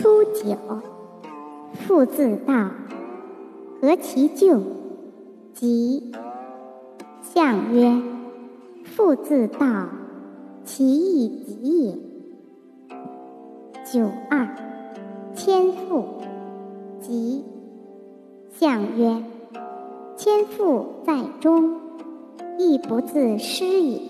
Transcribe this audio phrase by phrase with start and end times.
[0.00, 0.56] 初九，
[1.74, 2.70] 父自道，
[3.82, 4.58] 何其咎？
[5.52, 6.10] 吉。
[7.20, 8.00] 象曰：
[8.82, 9.90] 父自道，
[10.64, 11.98] 其义吉也。
[13.84, 14.48] 九二，
[15.34, 16.06] 千父，
[17.02, 17.44] 吉。
[18.52, 19.22] 象曰：
[20.16, 21.78] 千父在中，
[22.56, 24.00] 亦不自失也。